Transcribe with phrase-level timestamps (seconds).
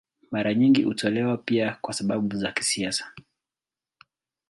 [0.31, 3.11] Mara nyingi hutolewa pia kwa sababu za kisiasa.